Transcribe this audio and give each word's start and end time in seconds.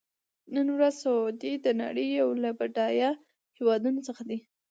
نن 0.53 0.67
ورځ 0.75 0.95
سعودي 1.03 1.53
د 1.65 1.67
نړۍ 1.81 2.07
یو 2.19 2.29
له 2.43 2.49
بډایه 2.59 3.11
هېوادونو 3.57 3.99
څخه 4.07 4.23
دی. 4.29 4.39